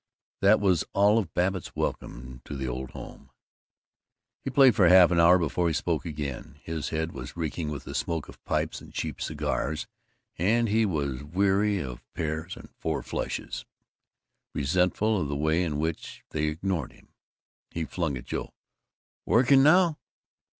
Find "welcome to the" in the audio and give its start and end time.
1.75-2.67